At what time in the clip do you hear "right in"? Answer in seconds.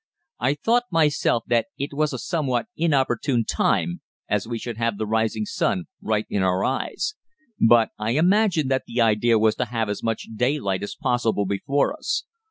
6.01-6.41